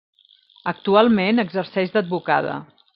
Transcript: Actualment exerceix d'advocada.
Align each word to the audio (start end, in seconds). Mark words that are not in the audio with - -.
Actualment 0.71 1.45
exerceix 1.47 1.95
d'advocada. 1.99 2.61